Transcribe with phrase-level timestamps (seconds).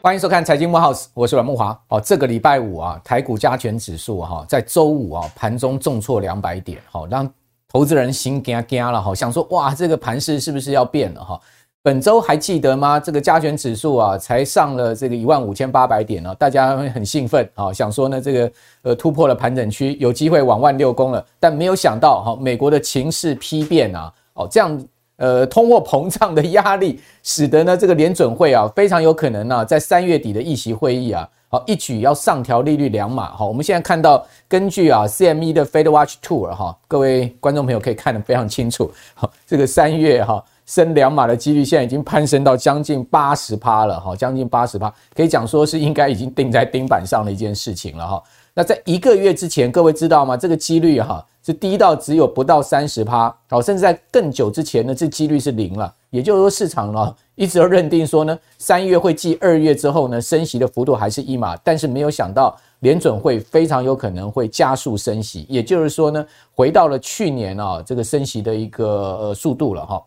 [0.00, 1.80] 欢迎收看财经木 House，我是阮木华。
[1.88, 7.26] 好，这个礼拜五啊，台股加权指数哈，在周五啊盘中重挫两百点，好让
[7.68, 11.40] 投资人心惊惊了哈，想说哇，这个盘势是不是要变了哈？
[11.84, 12.98] 本周还记得吗？
[12.98, 24.82] 这个加权指数啊，才上了这个一万五千八百点呢，大家会很兴奋啊，想说呢，这个呃突破了盘整区，有机会往万六攻了，但没有想到哈，美国的情势丕变啊，哦这样。
[25.16, 33.30] 呃，通货膨胀的压力，使得呢这个联准会啊非常有可能呢、啊、在三月底的议息会议啊，好一举要上调利率两码。
[33.30, 38.90] 好，我们现在看到根据啊 CME 的 Fed Watch Tour 哈，各位观众朋友可以看得非常清楚。
[39.14, 48.22] 好，这个三月哈升两码的几率现在已经攀升到将近八十趴了哈，将近八十趴，可以讲说是应该已经钉在钉板上的一件事情了哈。
[48.54, 50.36] 那在一个月之前，各位知道吗？
[50.36, 51.24] 这个几率哈。
[51.46, 55.94] 是低到只有不到三十趴，好，甚至在更久之前呢，这几率是零了。
[56.08, 70.02] 也就是说，市场呢一直都认定说呢，三月会继二月之后呢，升息的幅度还是一码，但是没有想到联准会非常有可能会加速升息，也就是说呢，回到了去年啊这个升息的一个呃速度了哈。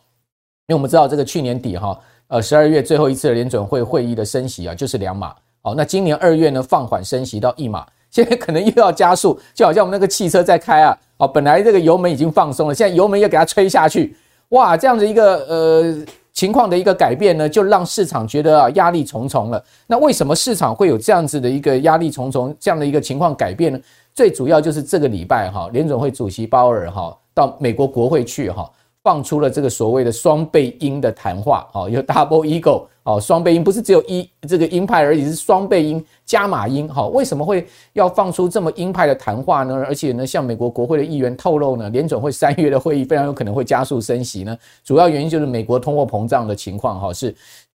[0.67, 7.85] 因为我们知道这个去年底哈，呃十二月最后一次的联准会会议的升息啊就是两码，好，那今年二月呢放缓升息到一码。
[8.11, 14.13] 现在可能又要加速，就好像我们那个汽车在开啊，哦，本来这个油门已经放松了，现在油门又给它吹下去，
[14.49, 19.63] 哇，这样子一个呃情况的一个改变呢，就让市场觉得啊压力重重了。
[19.87, 23.79] 那为什么市场会有这样子的一个压力重重这样的一个情况改变呢？
[24.13, 28.69] 最主要就是这个礼拜哈，联准会主席鲍尔哈到美国国会去哈。
[29.07, 39.81] 放出了这个所谓的双倍鹰的谈话，哦，有 double ego，哦，双倍音不是只有一这个鹰派而已，是双倍鹰加码鹰，哈，为什么会要放出这么鹰派的谈话呢？
[39.87, 47.33] 而且呢，向美国国会的议员透露呢，联准会三月的会议非常有可能会加速升息呢，主要原因就是美国通货膨胀的情况，哈，是。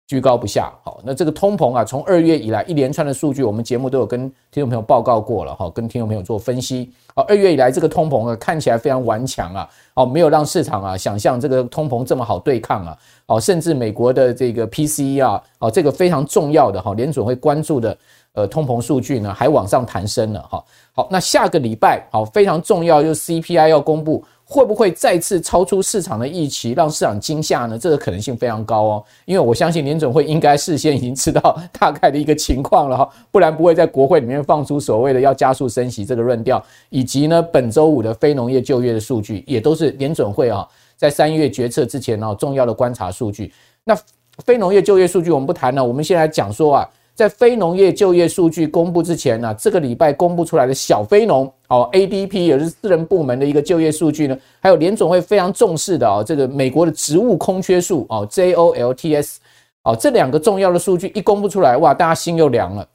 [0.09, 4.21] 居高不下，好，那这个通膨啊，从二月以来一连串的数据，我们节目都有跟
[4.51, 6.91] 听众朋友报告过了，哈，跟听众朋友做分析。
[7.15, 12.97] 好，二月以来这个通膨啊，看起来非常顽强啊，哦，没有让市场啊想象这个通膨这么好对抗啊，
[13.29, 17.97] 哦，甚至美国的这个 PCE 啊，哦，这个非常重要的哈，联准会关注的
[18.33, 24.25] 呃通膨数据呢，还往上弹升了，哈，好，那下个礼拜好非常重要，就是 CPI 要公布。
[24.51, 27.79] 会不会再次超出市场的预期，让市场惊吓呢？
[27.79, 40.67] 这个可能性非常高哦，因为我相信联准会应该事先已经知道大概的一个情况了哈，不然不会在国会里面放出所谓的要加速升息这个论调，以及呢本周五的非农业就业的数据，也都是联准会啊
[40.99, 43.51] 在三月决策之前呢重要的观察数据。
[43.85, 43.99] 那
[44.45, 46.89] 非农业就业数据我们不谈了，我们先来讲说啊。
[47.15, 59.39] 在非农业就业数据公布之前呢，这个礼拜公布出来的小非农哦，ADP 也是私人部门的一个就业数据呢，还有联总会非常重视的啊，这个美国的职务空缺数哦，JOLTS
[59.83, 62.89] 哦，这两个重要的数据一公布出来，哇，大家心又凉了。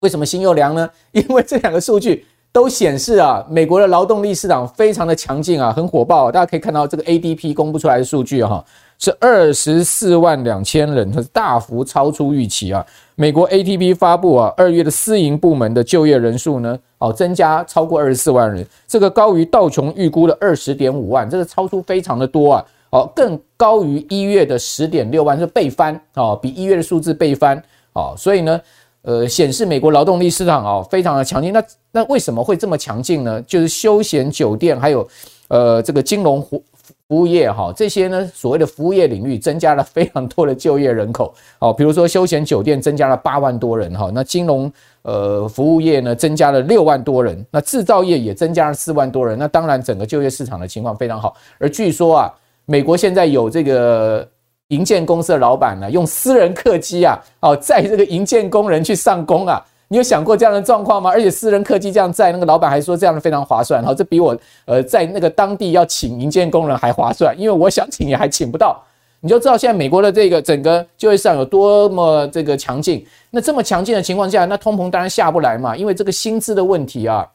[0.00, 0.90] 为什么心又凉呢？
[1.12, 6.30] 因为这两个数据都显示啊，美国的劳动力市场非常的强劲啊，很火爆。
[6.30, 8.64] 大家可以看到这个 ADP 公布出来的数据哈。
[8.96, 12.86] 是二十四万两千人，它是大幅超出预期啊！
[13.16, 22.64] 美国 ADP 发布啊，二月的私营部门的就业人数呢，哦，增加超过二十四万人，这个高于道琼预估的二十点五万，这个超出非常的多啊！
[22.90, 27.60] 哦，更高于一月的十点六万，是倍翻哦，比一月的数字倍翻
[27.94, 28.60] 哦，所以呢，
[29.04, 31.52] 呃，显示美国劳动力市场哦非常的强劲。
[31.52, 33.40] 那那为什么会这么强劲呢？
[33.42, 35.08] 就是休闲酒店还有
[35.48, 36.62] 呃这个金融服。
[37.06, 44.72] 服务业哈，这些呢所谓的服务业领域增加了非常多的就业人口，好，比如说休闲酒店增加了八万多人哈，那金融
[45.02, 51.36] 呃服务业呢增加了六万多人，那制造业也增加了四万多人，那当然整个就业市场的情况非常好。
[51.58, 52.32] 而据说啊，
[52.64, 54.26] 美国现在有这个
[54.68, 59.62] 营建公司的老板呢，用私人客机啊，哦载这个营建工人去上工啊。
[59.88, 61.10] 你有想过这样的状况吗？
[61.10, 68.82] 而且私人客机这样载，那个老板还说这样的非常划算，哈，这比我呃在那个当地要请营建工人还划算，因为我想请也还请不到。
[69.20, 73.06] 你就知道现在美国的这个整个就业市场有多么这个强劲。
[73.30, 77.26] 那这么强劲的情况下，那通膨当然下不来嘛，因为这个薪资的问题啊，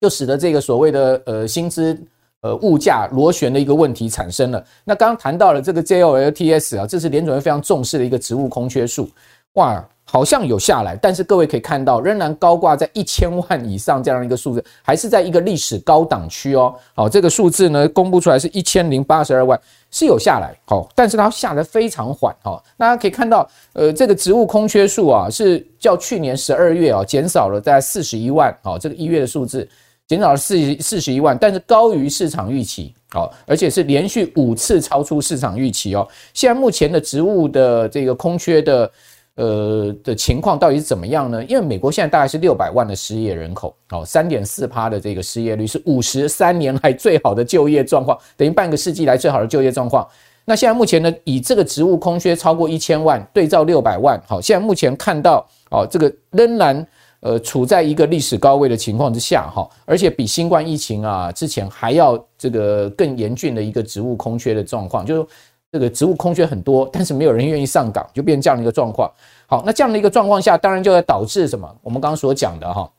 [0.00, 1.98] 就使得这个所谓的呃薪资
[2.42, 4.64] 呃物价螺旋的一个问题产生了。
[4.84, 9.08] 那刚刚谈到了这个 JOLTS 啊，这是联准会非常重视的一个职务空缺数，
[9.54, 9.84] 哇。
[10.10, 16.74] 好像有下来，但是各位可以看到，仍然高挂在一千万以上这样一个数字，还是在一个历史高档区哦。
[16.94, 22.58] 好，这个数字呢，公布出来是一千零八十二万，是有下来，好，但是它下得非常缓，哈。
[22.78, 29.68] 大家可以看到，呃，这个职务空缺数啊，是较去年十二月啊减少了大概四十一万，好，这个一月的数字
[30.08, 36.08] 减少了四十四十一万，但是高于市场预期，好，而且是连续五次超出市场预期哦。
[36.32, 38.90] 现在目前的职务的这个空缺的
[39.34, 41.44] 呃的情况到底是怎么样呢？
[41.44, 50.08] 因为美国现在大概是六百万的失业人口，哦，三点四趴的这个失业率是五十三年来最好的就业状况，等于半个世纪来最好的就业状况。
[50.46, 56.86] 那现在目前呢，以这个职务空缺超过一千万，对照六百万，好，现在目前看到哦，这个仍然
[57.20, 65.28] 呃处在一个历史高位的情况之下哈，而且比新冠疫情啊之前还要这个更严峻的一个职务空缺的状况，就是
[65.72, 69.10] 这个职务空缺很多，但是没有人愿意上岗，就变成这样的一个状况。
[69.46, 71.68] 好，那这样的一个状况下，当然就会导致什么？
[71.82, 72.90] 我们刚刚所讲的哈。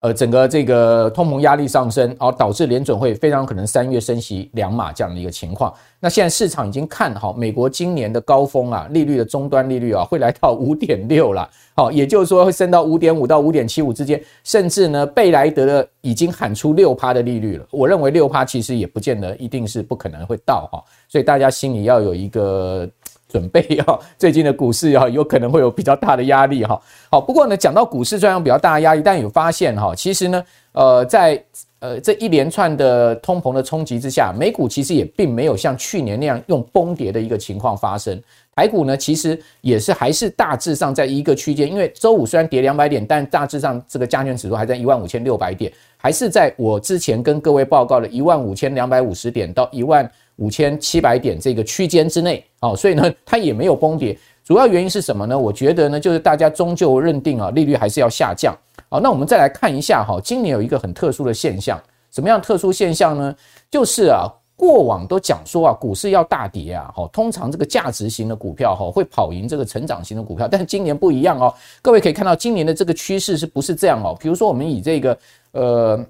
[0.00, 5.70] 呃，整个这个通膨压力上升，哦，导致联准会非常可能三月升息两码这样的一个情况。
[6.00, 11.46] 那现在市场已经看好美国今年的高峰啊，利率的终端利率啊，会来到五点六了。
[11.76, 17.66] 好，也就是说会升到五点五到五点七五之间，甚至呢，贝莱德的已经喊出六趴的利率了。
[17.70, 22.88] 我认为六趴其实也不见得一定是不可能会到哈，所以大家心里要有一个。
[23.30, 26.80] 准备要 最近的股市啊，有可能会有比较大的压力哈。
[27.10, 31.42] 好，不过呢，讲到股市虽然比较大的压力，但有发现哈，其实呢，呃，在
[31.78, 38.20] 呃这一连串的通膨的冲击之下，美股其实也并没有像去年那样用崩跌的一个情况发生。
[38.54, 50.10] 台股呢，其实也是还是大致上在一个区间，因为周五虽然跌两百点，但大致上这个加权指数还在一万五千六百点，还是在我之前跟各位报告的一万五千两百五十点到一万。
[50.36, 54.18] 五千七百点这个区间之内，好，所以呢， 它也没有崩跌。
[54.42, 55.38] 主要原因是什么呢？
[55.38, 58.56] 我觉得呢，就是大家终究认定啊，利率还是要下降。
[58.88, 61.78] 好，那我们再来看一下哈，今年有一个很特殊的现象，
[62.10, 63.36] 什么样特殊现象呢？
[63.70, 64.24] 就是啊，
[64.60, 71.54] 过往都讲说啊，股市要大跌啊，好，通常这个价值型的股票哈会跑赢这个成长型的股票，但是今年不一样哦。
[71.80, 74.14] 各位可以看到，今年的这个趋势是不是这样哦？
[74.20, 75.18] 比如说，我们以这个
[75.52, 76.04] 呃。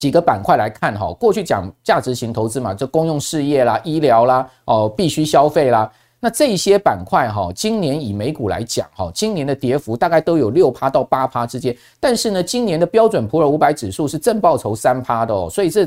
[0.00, 15.86] 几个板块来看哈，过去讲价值型投资嘛，就公用事业啦、医疗啦、哦必须消费啦，那这些板块哈，今年以美股来讲哈，今年的跌幅大概都有六趴到八趴之间，但是呢，今年的标准普尔五百指数是正报酬三趴的哦，所以这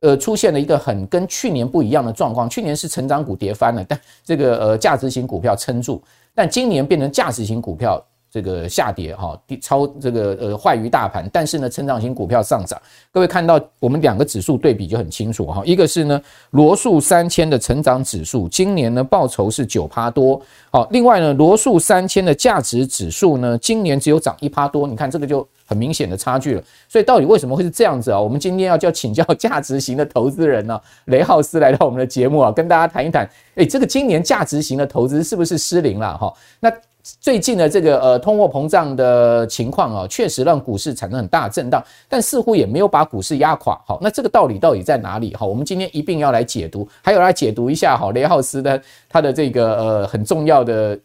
[0.00, 6.02] 呃出现了一个很跟去年不一样的状况，去年是成长股跌翻了，但这个呃价值型股票撑住，
[6.34, 8.04] 但今年变成价值型股票。
[8.30, 12.80] 这个下跌哈，超这个呃坏于大盘，但是呢，成长型股票上涨。
[13.10, 20.40] 各位看到我们两个指数对比就很清楚哈，一个是呢罗素三千的成长指数，今年呢报酬是九趴多，
[20.70, 26.62] 好，另外呢罗素三千的价值指数呢，今年只有涨一趴多，你看这个就很明显的差距了。
[26.88, 28.20] 所以到底为什么会是这样子啊？
[28.20, 36.32] 我们今天要叫请教价值型的投资人呢，雷浩斯来到我们的节目啊，跟大家谈一谈，诶，这个今年价值型的投资是不是失灵了哈？
[36.60, 36.72] 那
[37.18, 43.80] 最近的这个呃通货膨胀的情况啊，确实让股市产生很大震荡，但似乎也没有把股市压垮。
[43.86, 45.34] 好，那这个道理到底在哪里？
[45.34, 50.98] 好，我们今天一并要来解读，还有来解读一下哈雷浩斯的他的这个呃很重要的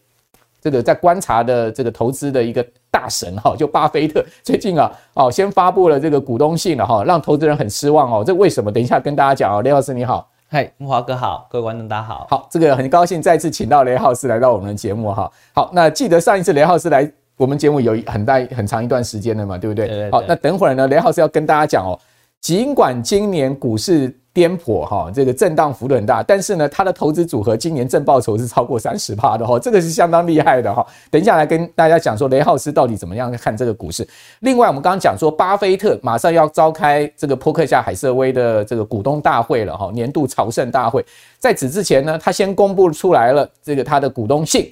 [0.62, 8.24] 这个在观察的这个投资的一个大神哈，就巴菲特最近啊哦先发布了这个股东信了哈，让投资人很失望哦。
[8.25, 8.72] 这为什么？
[8.72, 9.62] 等一下跟大家讲哦。
[9.62, 10.30] 雷浩斯你好。
[10.56, 12.25] 嗨，木华哥好，各位观众大家好。
[12.30, 15.30] 好，这个很高兴再次请到雷浩斯来到我们的节目哈。
[15.54, 19.86] 好，那记得上一次雷浩斯来我们节目有很大很长一段时间了嘛，对不对？
[19.86, 20.12] 对对对。
[20.13, 22.00] 好，那等会儿呢，雷浩斯要跟大家讲哦，
[22.40, 24.18] 尽管今年股市。
[24.35, 30.85] 颠簸哈，这个震荡幅度很大，但是呢，他的投资组合今年正报酬是超过三十趴的哈，这个是相当厉害的哈。
[31.09, 34.06] 等一下来跟大家讲说雷浩斯到底怎么样看这个股市。
[34.42, 41.06] 另外，我们刚刚讲说巴菲特马上要召开这个波克夏海瑟威的这个股东大会了哈，年度朝圣大会。
[41.39, 44.69] 在此之前呢，他先公布出来了这个他的股东信。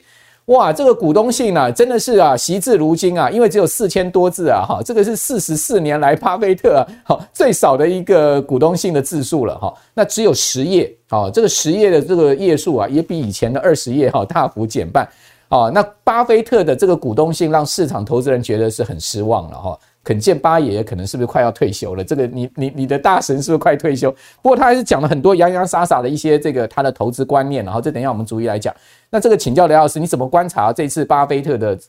[0.48, 15.08] 哇，这个股东信啊，真的是啊，惜字如金啊，因为只有四千多字啊，哈，这个是四十四年来巴菲特啊，最少的一个股东信的字数了哈，那只有十页，好，这个十页的这个页数啊，也比以前的二十页哈大幅减半，
[15.48, 19.80] 啊，那巴菲特的这个股东信让市场投资人觉得是很失望了哈。
[20.04, 22.04] 可见八爷爷可能是不是快要退休了？
[22.04, 24.12] 这个你你你的大神是不是快退休？
[24.42, 28.76] 不过他还是讲了很多洋洋洒洒的一些这个他的投资观念，然后这等一下我们逐一来讲。
[29.10, 31.80] 那这个请教刘老师，你怎么观察这次巴菲特的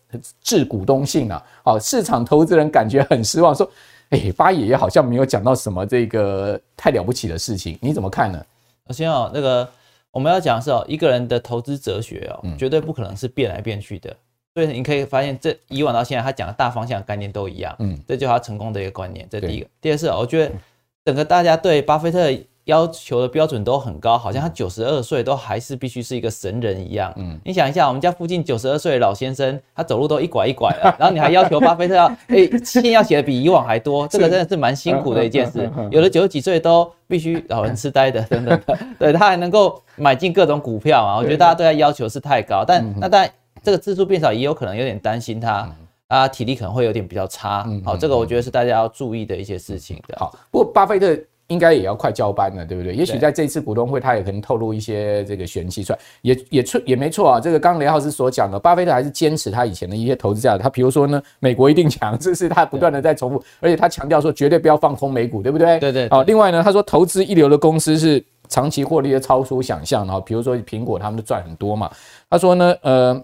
[0.40, 1.42] 致股东信啊？
[1.64, 3.68] 好，市场投资人感觉很失望，说，
[4.10, 8.40] 哎，八爷爷好像没有讲到什么这个太了不起的事情，你怎么看呢？
[8.86, 9.68] 首先哦，那个
[10.12, 14.14] 我们要讲的是哦，一个人的投资哲学哦，绝对不可能是变来变去的。
[14.54, 17.74] 所以你可以发现，这以往到现在，他讲的大方向概念都一样。
[17.80, 19.26] 嗯，这就是他成功的一个观念。
[19.28, 19.66] 这第一个。
[19.80, 20.52] 第二是，我觉得
[21.04, 22.32] 整个大家对巴菲特
[22.66, 27.12] 要求的标准都很高，好像他九十二岁都还是必须是一个神人一样。
[27.16, 35.68] 嗯，你想一下，我们家附近九十二岁的老先生，他走路都一拐一拐的， 然后你还要求巴菲特要诶，信要写的比以往还多，这个真的是蛮辛苦的一件事。
[35.90, 42.64] 有的九十几岁都必须老人痴呆的等等的，对，他还能够买进各种股票啊，我觉得大家对他要求是太高。
[42.64, 43.30] 但那当然，
[43.62, 45.68] 这个次数变少也有可能有点担心他
[46.08, 47.66] 啊，体力可能会有点比较差。
[47.84, 50.16] 好，这个我觉得是大家要注意的一些事情的。
[50.18, 51.18] 好，不过巴菲特。
[51.48, 52.94] 应该也要快交班了，对不对？
[52.94, 57.38] 也许在这次股东会，他也可能透露一些这个玄机出来，也也错也没错啊。
[57.38, 60.62] 这个刚刚雷老师所讲的，巴菲特还是坚持他以前的一些投资价值。
[60.62, 65.78] 他比如说呢， 美国一定强，这是他不断的在重复，而且他强调说绝对不要放空美股，对不对？
[65.78, 66.08] 对对。
[66.08, 71.90] 好，另外呢，他说投资一流的公司是长期获利的超出想象，然后比如说苹果，他们都赚很多嘛。
[72.30, 73.22] 他说呢，呃，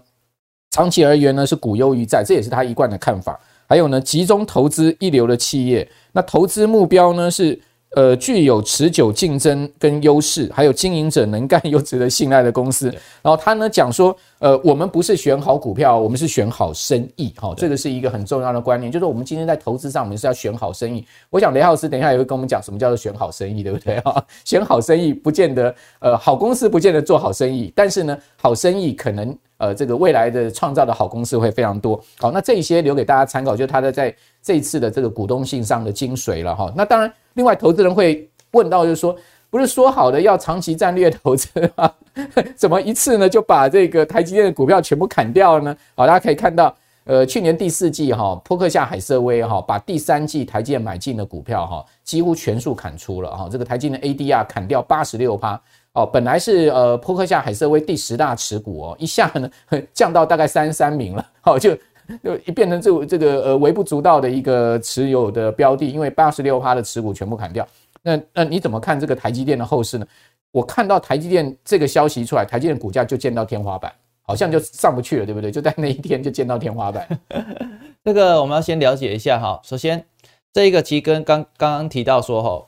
[0.71, 3.39] 长期而言呢是股优于债，这也是他一贯的看法。
[3.67, 7.61] 还有呢，集中投资一流的企业，那投资目标呢是。
[7.93, 12.87] 呃，具有持久竞争跟优势，还有经营者能干又值得信赖的公司。
[13.21, 17.33] 然后他呢讲说，呃，我们不是选好股票，我们是选好生意。
[17.35, 21.05] 哈，这个是一个很重要的观念，就是我们今天在投资上，我们是要选好生意。
[21.29, 23.99] 我想雷老师等一下也会跟我们讲什么叫做选好生意，对不对？
[23.99, 32.01] 哈， 选好生意不见得，呃，好公司不见得做好生意，但是呢，好生意可能，呃，这个未来的创造的好公司会非常多。
[32.19, 36.55] 好，那这一些留给大家参考，就是他的在这一次的这个股东信上的精髓了。
[36.55, 37.11] 哈，那当然。
[37.33, 39.15] 另外，投资人会问到，就是说，
[39.49, 41.91] 不是说好的要长期战略投资吗？
[42.55, 45.77] 怎么一次呢就把这个台积电的股票全部砍掉了呢？
[45.95, 55.59] 好，大家可以看到，呃，去年第四季哈，波克夏海瑟威哈把第三季台积电买进的股票哈几乎全数砍出了哈，这个台积电 ADR 砍掉八十六趴
[55.93, 59.49] 哦，本来是呃波克夏海瑟威第十大持股哦，一下呢
[59.93, 61.77] 降到大概三十三名了，好就。
[62.23, 67.67] 就一变成这这个呃微不足道的一个持有的标的，因为八十六趴的持股全部砍掉。
[68.01, 70.05] 那那你怎么看这个台积电的后市呢？
[70.51, 73.91] 我看到台积电这个消息出来，台积电股价就见到天花板，
[74.21, 75.51] 好像就上不去了，对不对？
[75.51, 77.07] 就在那一天就见到天花板。
[78.03, 79.59] 这个我们要先了解一下哈。
[79.63, 80.03] 首先，
[80.51, 82.67] 这一个其实跟刚刚刚提到说哈。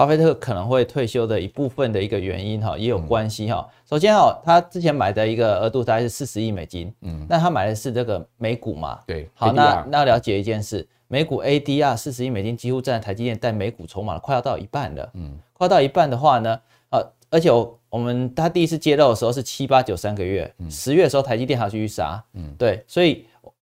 [0.00, 3.68] 巴菲特可能会退休的一部分的一个原因哈，也有关系哈。
[3.86, 8.98] 首先哈，他之前买的一个额度大概是四十亿美金，嗯，那他买的是这个美股嘛？
[9.06, 16.58] 对，好，那那要了解一件事，美股 ADR 四十亿美金几乎占台积电在美股筹码快要到一半了，嗯，快要到一半的话呢，
[16.92, 23.26] 呃，而且我我们他第一次揭露的时候是七八九三个月，十月的时候台积电还要继续杀，嗯，对，所以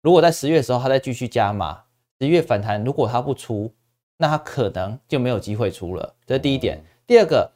[0.02, 1.80] 如果在十月的时候他再继续加码，
[2.20, 3.68] 十一月反弹如果他不出。
[4.22, 6.80] 那他可能就没有机会出了，这是第一点。
[7.08, 7.50] 第二个，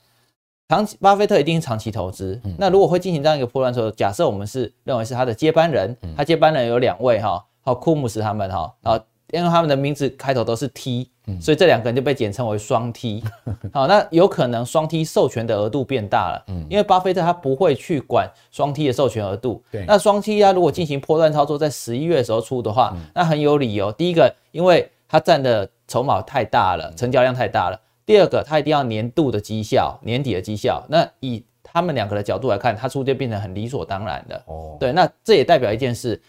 [0.68, 2.40] 长期巴菲特一定是长期投资。
[2.58, 11.08] 那如果会进行这样一个波段的时候，假设我们是认为是他的接班人，他接班人有两位哈，好库姆斯他们哈，啊，因为他们的名字开头都是 T，
[11.40, 13.23] 所以这两个人就被简称为双 T。
[13.73, 19.62] 好，那有可能双 T 授权的额度变大了，因为巴菲特他不会去管双 T 的授权额度。
[19.87, 23.92] 那双 T 他如果进行波段操作，在十一月的时候出的话，那很有理由。
[23.92, 27.81] 第一个，因为他占的筹码太大了，成交量太大了。
[28.05, 30.85] 第二个，他一定要年度的绩效，年底的绩效。
[30.89, 34.43] 那以他们两个的角度来看，他出就变成很理所当然的。
[34.47, 36.21] 哦，对，那这也代表一件事，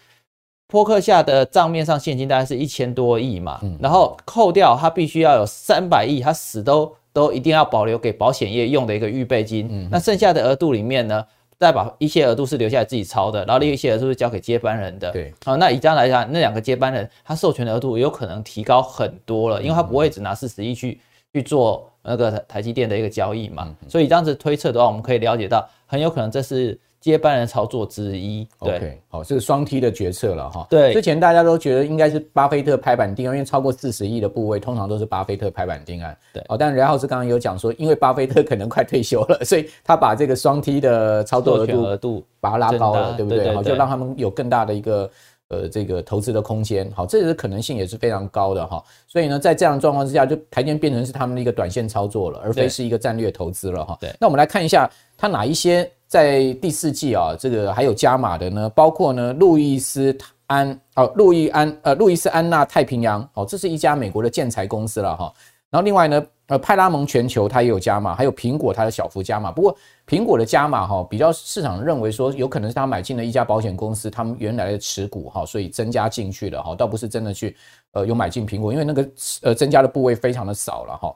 [0.66, 9.88] 波克下的账面上现金大概是一千多亿嘛，然后扣掉它必须要有三百亿，它死都都一定要保留给保险业用的一个预备金。
[9.90, 11.24] 那剩下的额度里面呢？
[11.58, 15.10] 再把一些额度是留下来自己抄的，然后另一些额度是交给接班人的。
[15.10, 21.00] 对，好，那以这样来讲，那两个接班人他授权的额度有可能提高很多了，因为他不会只拿四十亿去
[21.32, 23.74] 去做那个台积电的一个交易嘛。
[23.88, 26.78] 所以这样子推测的话，我们可以了解到，很有可能这是。
[27.00, 30.66] 接班人操作之一，对，OK，好，这是双 T 的决策了哈。
[30.68, 36.16] 对，之前大家都觉得应该是巴菲特拍板定案，因为超过四十亿的部位，通常都是巴菲特拍板定案。
[36.32, 43.54] 对，哦，但然后是刚刚有讲说，因为巴菲特可能快退休了，所以他把这个双 T 的操作额度额度把它拉高了，对不对？
[43.54, 45.08] 好，就让他们有更大的一个
[45.50, 46.90] 呃这个投资的空间。
[46.96, 48.82] 好，这个可能性也是非常高的哈。
[49.06, 53.96] 所以呢，在这样的状况之下，就台积电变成是他们的一个短线操作了，而非是一个战略投资了哈。
[54.00, 55.88] 对，那我们来看一下它哪一些。
[56.08, 65.30] 在第四季啊，这个还有加码的呢，包括呢路易斯安哦，路易安呃路易斯安那太平洋哦，这是一家美国的建材公司了哈。
[65.70, 69.52] 然后另外呢，呃派拉蒙全球它也有加码，还有苹果它的小幅加码。
[69.52, 77.54] 不过苹果的加码哈，比较市场认为说有可能是他买进了一家保险公司，他们原来的持股哈，所以增加进去了哈，倒不是真的去
[77.92, 79.06] 呃有买进苹果，因为那个
[79.42, 81.14] 呃增加的部位非常的少了哈。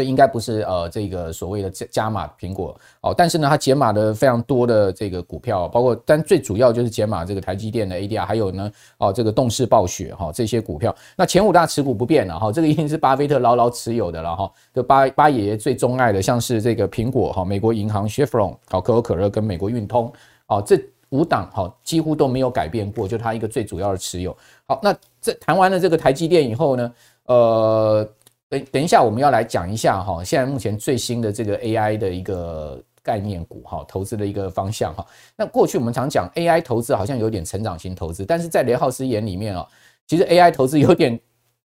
[0.00, 10.96] 所以应该不是呃这个所谓的加加码苹果哦，但是呢，它减码的非常多的这个股票，包括但最主要就是减码这个台积电的 ADR，还有呢哦这个动视暴雪哈这些股票。
[11.16, 14.50] 那前五大持股不变了哈，这个一定是巴菲特牢牢持有的了哈。
[14.74, 20.10] 就巴巴爷爷最钟爱的，像是这个苹果哈、美国银行 Chevron、好可口可乐跟美国运通
[20.46, 24.34] 哦，这五档哈几乎都没有改变过，就它一个最主要的持有。
[24.66, 26.92] 好，那这谈完了这个台积电以后呢，
[27.26, 28.08] 呃。
[28.50, 35.06] 等等一下，我们要来讲一下哈，现在目前最新的这个 AI 的一个概念股哈，投资的一个方向哈。
[35.36, 39.64] 那过去我们常讲 AI 投资好像有点成长型投资，但是在雷浩斯眼里面哦，
[40.08, 41.18] 其实 AI 投资有点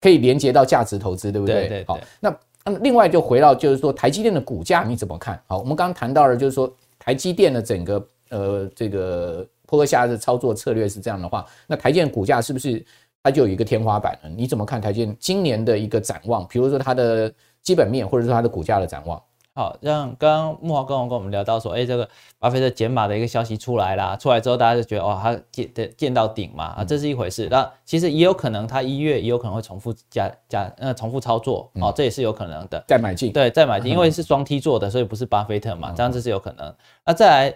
[0.00, 1.54] 可以连接到价值投资，对不对？
[1.54, 1.84] 对对对。
[1.86, 2.34] 好，那
[2.80, 5.38] 另外就回到就是说台积电的股价你怎么看？
[5.46, 12.82] 好，我们刚刚谈到了就是说台积电的整个呃这个坡克夏的操作策略是这样的话，那台积电股价是不是？
[13.22, 16.46] 它就有一个天花板了，你怎么看台积电今年的一个展望？
[16.48, 19.22] 比如说它的基本面，或者说它的股价的展望。
[19.52, 22.08] 好，像刚刚木华跟我跟我们聊到说，哎，这个
[22.38, 27.48] 巴菲特减码的一个消息出来啦，出来之后大家就觉得，哦，它见的见到顶嘛，啊，这是一回事。
[27.50, 32.82] 那其实也有可能，它一月也有可能会重复加加呃重复操作，哦，这也是有可能的。
[32.86, 36.72] 再买进，对，再买进， 因为是双 T 做的，所以不是巴菲特嘛，这样子是有可能。
[37.04, 37.54] 那再来。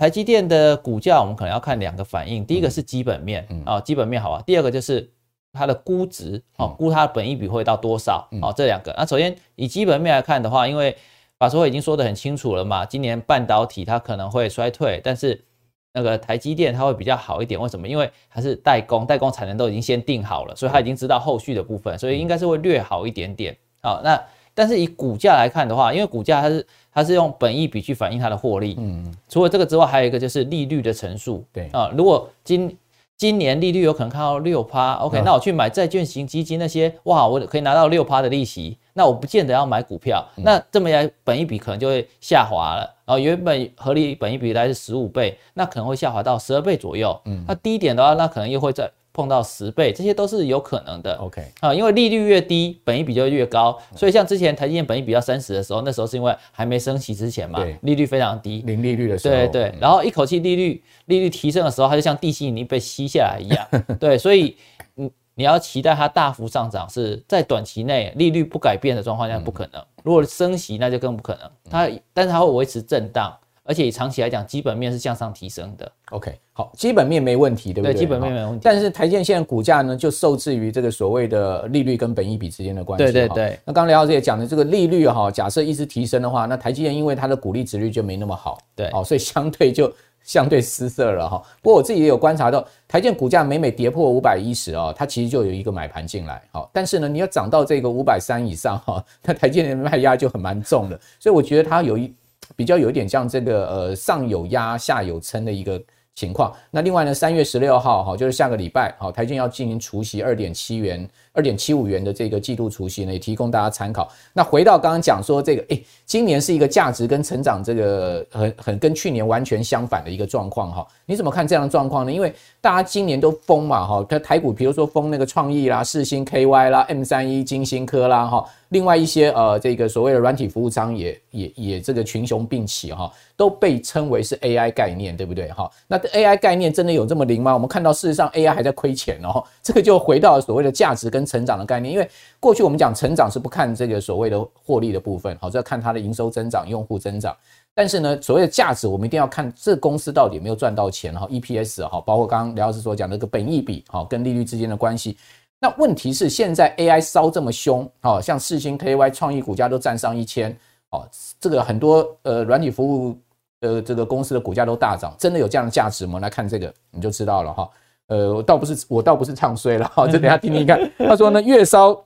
[0.00, 5.12] 台积电的股价，我们可能要看两个反应，第一个是基本面啊，基本面好啊，第二个就是
[5.52, 8.94] 它的估值啊，估它的本益比会到多少啊，这两个。
[8.96, 10.96] 那首先以基本面来看的话，因为
[11.38, 15.44] 法说会已经说得很清楚了嘛，今年半导体它可能会衰退，但是
[15.92, 17.86] 那个台积电它会比较好一点，为什么？
[17.86, 23.54] 因为它是代工，代工产能都已经先定好了，所以它已经知道后续的部分，所以应该是会略好一点点。
[23.82, 24.18] 好，那。
[24.52, 28.76] 但是以股价来看的话，因为股价它是它是用本益比去反映它的获利。
[28.78, 31.44] 嗯，除了这个之外，还有一个就是利率的乘数。
[31.52, 32.76] 对啊，如果今
[33.16, 40.26] 今年利率有可能看到六趴，OK，那我去买债券型基金那些，哇，我可以拿到六趴的利息，那我不见得要买股票。
[40.36, 42.96] 那这么来，本益比可能就会下滑了。
[43.04, 47.20] 然后原本合理本益比来是十五倍，那可能会下滑到十二倍左右。
[47.26, 48.90] 嗯，那低点的话，那可能又会在。
[49.12, 51.14] 碰到十倍，这些都是有可能的。
[51.16, 53.76] OK 啊，因为利率越低，本益比就越高。
[53.96, 59.34] 所以像之前台积电本益比要三十的时候，那时候是因为还没升息之前嘛，利率非常低，零利率的时候。
[59.34, 63.66] 对对，然后一口气利率利率提升的时候，它就像地心引力被吸下来一样。
[63.98, 64.56] 对，所以
[64.94, 69.84] 你你要期待它大幅上涨，是在短期内利率不改变的状况下不可能。
[70.02, 71.50] 如果升息，那就更不可能。
[71.68, 73.36] 它但是它会维持震荡。
[73.62, 75.92] 而且以长期来讲，基本面是向上提升的。
[76.10, 77.92] OK，好，基本面没问题，对不对？
[77.92, 78.60] 对，基本面没问题。
[78.64, 83.04] 但是台积电现在股价呢，就受制于这个所谓的利率跟本益比之间的关系。
[83.04, 83.58] 对对对。
[83.64, 89.92] 那刚刚廖老师也讲的这个利率哈，假设一直提升的话，那台积电因为它的股利值率就没那么好，对，哦，所以相对就
[90.24, 91.40] 相对失色了哈。
[91.62, 96.42] 不过我自己也有观察到，台建股价每每跌破五百一十啊，它其实就有一个买盘进来。
[96.50, 100.98] 好，但是呢，你要涨到这个五百三以上哈，那台积电的卖压就很蛮重的。
[101.20, 102.12] 所以我觉得它有一。
[102.56, 105.80] 比较有一点像这个呃上有压下有撑的一个
[106.14, 106.54] 情况。
[106.70, 111.08] 那另外呢，三月十六号哈，就是下个礼拜好，台积要进行除息二点七元。
[111.32, 114.10] 二点七五元的这个季度除息呢，也提供大家参考。
[114.32, 120.86] 那回到刚刚讲说这个，诶，今年是一个价值跟成长这个很很跟去年完全相反的一个状况哈。
[121.06, 122.12] 你怎么看这样的状况呢？
[122.12, 135.70] 因为大家今年都疯嘛哈，它台股比如说疯那个创意啦、四星 KY 啦、M 三一、金星科啦哈，另外一些呃这个所谓的软体服务商也也也这个群雄并起哈，都被称为是 AI 概念，对不对哈？
[135.88, 137.54] 那 AI 概念真的有这么灵吗？
[137.54, 142.06] 我们看到事实上 AI 还在亏钱哦，这个就回到所谓的价值跟成长的概念，因为
[142.38, 147.34] 过去我们讲成长是不看这个所谓的获利的部分，好，这要看它的营收增长、用户增长。
[147.74, 155.16] 但是呢，所谓的价值，我们一定要看这公司到底有没有赚到钱哈，EPS 哈，包括刚刚廖老师所讲的这个本益比哈，跟利率之间的关系。
[155.58, 160.54] 那问题是现在 AI 烧这么凶，好，像四星 KY 创意股价都站上一千，
[160.90, 161.08] 哦，
[161.40, 163.16] 这个很多呃软体服务
[163.60, 166.18] 呃这个公司的股价都大涨，真的有这样的价值吗？
[166.20, 167.68] 来看这个你就知道了哈。
[168.08, 170.80] 呃，我倒不是，我倒不是唱衰了哈，就等下听听看。
[170.98, 171.96] 他说呢，月烧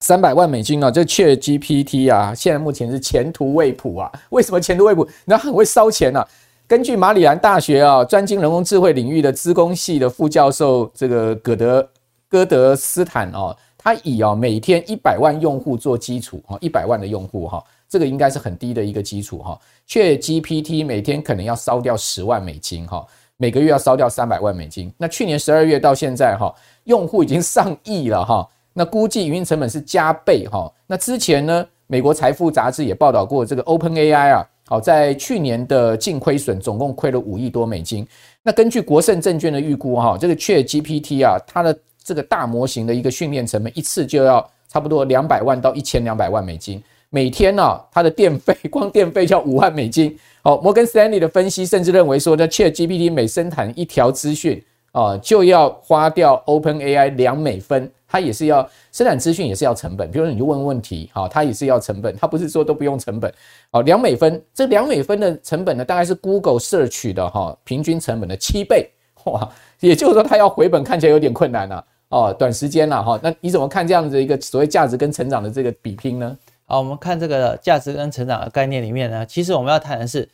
[0.00, 4.12] 三百万美金啊，这确 GPT 啊，现在目前是前途未卜啊。
[4.30, 5.08] 为什么前途未卜？
[5.24, 6.26] 那很会烧钱啊。
[6.66, 11.88] 根据马里兰大学啊，专精人工智慧领域的资工系的副教授这个葛德
[12.28, 19.60] 戈德斯坦哦，他以啊每天一百万用户做基础哈，一百万的用户哈，这个应该是很低的一个基础哈。
[19.86, 23.06] 却 GPT 每天可能要烧掉十万美金哈。
[23.38, 30.72] 每个月要烧掉三百万美金，那去年十二月到现在哈，用户已经上亿了哈，那估计营运成本是加倍哈。
[30.86, 38.06] 那之前呢，美国财富杂志也报道过，这个 OpenAI 啊，好在去年的净亏损总共亏了五亿多美金。
[38.44, 46.80] 那根据国盛证券的预估哈，这个却 GPT 啊，它的这个大模型的一个训练成本一次就要差不多两百万到一千两百万美金。
[47.14, 50.18] 每天呢、它的电费光电费就要五万美金。
[50.42, 57.90] 好， 摩根斯坦利的分析甚至认为说那，ChatGPT 每生产一条资讯啊，就要花掉 OpenAI 两美分。
[58.08, 60.10] 它也是要生产资讯，也是要成本。
[60.10, 62.16] 比如说，你就问问题，好，它也是要成本。
[62.16, 63.30] 它不是说都不用成本。
[63.70, 68.90] 好，两美分，这两美分的成本呢，大概是 Google Search 的哈平均成本的七倍。
[69.24, 69.46] 哇，
[69.80, 71.84] 也就是说，它要回本看起来有点困难了。
[72.08, 73.18] 哦，短时间了哈。
[73.22, 76.36] 那你怎么看这样子一个所谓价值跟成长的这个比拼呢？
[76.72, 80.26] 好，我们看这个价值跟成长的概念里面呢，其实我们要谈的是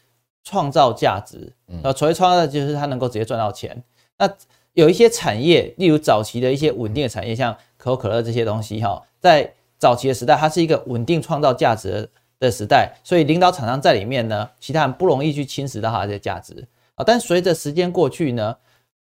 [0.44, 1.52] 创造价值。
[1.82, 3.82] 呃，所谓创造就是它能够直接赚到钱。
[4.18, 4.30] 那
[4.74, 17.02] 有一些产业，例如早期的一些稳定的产业，像可口可乐这些东西哈，在早期的时代，它是一个稳定创造价值的时代，所以领导厂商在里面呢，其他人不容易去侵蚀到它的价值啊。
[17.04, 18.56] 但随着时间过去呢，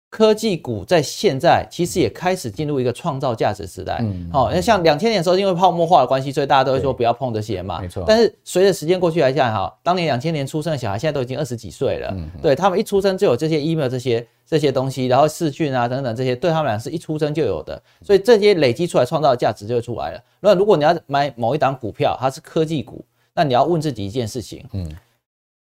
[0.09, 3.99] 科技股在现在其实也开始进入一个创造价值时代。
[4.01, 7.81] 嗯，好，那像两千年的时候，因为泡沫化的关系，所以大家都会说不要碰这些嘛。
[7.81, 8.05] 没错。
[8.07, 12.09] 但是随着时间过去来讲，哈，当年两千年出生的小孩，现在都已经二十几岁了。
[12.13, 20.21] 嗯，对他们一出生就有这些 email 这些这些东西，然后视讯啊等等这些，对他们俩是一出生就有的，所以这些累积出来创造的价值就会出来了。
[20.41, 24.89] 那如果你要买某一档股票，它是科技股，那你要问自己一件事情，嗯。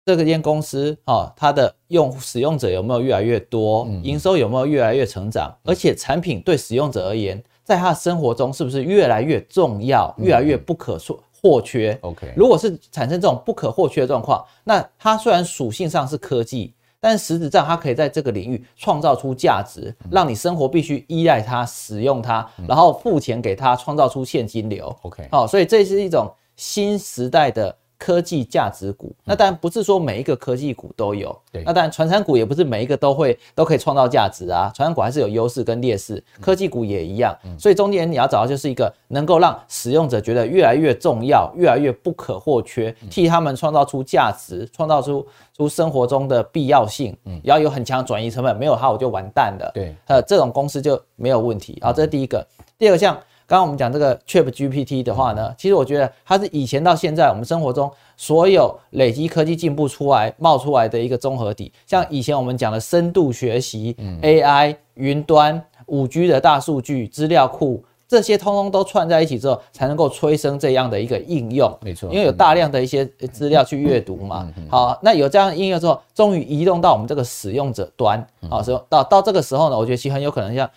[0.07, 3.87] 这个间公司哦，它的用使用者有没有越来越多？
[4.03, 5.55] 营收有没有越来越成长？
[5.63, 10.99] 而且产品对使用者而言，在他的生活中是不是越来越重要、越来越不可
[11.43, 24.95] 或缺？OK，如果是产生这种不可或缺的状况，那它虽然属性上是科技，但实质上它可以在这个领域创造出价值，让你生活必须依赖它、使用它，然后付钱给它，创造出现金流。
[25.03, 27.77] OK，好，所以这是一种新时代的。
[28.01, 52.47] 科技价值股，那当然不是说每一个科技股都有，对，那当然传产股也不是每一个都会都可以创造价值啊，传产股还是有优势跟劣势，科技股也一样，所以中间你要找到就是一个能够让使用者觉得越来越重要、越来越不可或缺，替他们创造出价值、创造出出生活中的必要性，嗯，要有很强转移成本，没有它我就完蛋了，对，呃，这种公司就没有问题，好，这是第一个，
[52.79, 53.15] 第二个像。
[53.51, 61.73] 刚刚我们讲这个 ChatGPT 的话呢，其实我觉得它是以前到现在我们生活中所有累积科技进步出来冒出来的一个综合体。
[61.85, 71.77] 像以前我们讲的深度学习、AI、云端、五 G 的大数据、资料库，这些通通都串在一起之后，才能够催生这样的一个应用。
[71.83, 74.49] 没错，因为有大量的一些资料去阅读嘛。
[74.69, 80.71] 好，那有这样的应用之后，终于移动到我们这个使用者端好，所以到到这个时候呢，我觉得其实很有可能像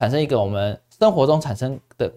[0.00, 0.76] 产生一个我们。
[0.98, 2.12] 生活中产生的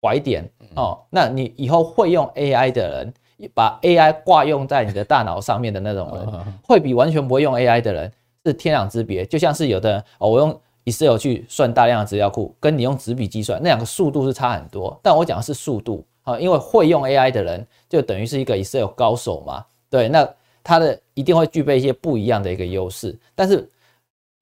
[0.00, 3.14] 拐点哦，那你以后会用 AI 的人，
[3.54, 6.26] 把 AI 挂用在你的大脑上面的那种人，
[6.62, 8.12] 会比完全不会用 AI 的人
[8.44, 9.24] 是天壤之别。
[9.24, 14.98] 就像是有的人哦，我用 Excel 去算大量的资料库，跟你用纸笔计算那两个速度是差很多。
[15.02, 20.28] 但我讲的是速度啊，因为会用 AI 的人就等于是一个 Excel 高手嘛，对，那
[20.62, 23.68] 他的一定会具备一些不一样的一个优势，但是。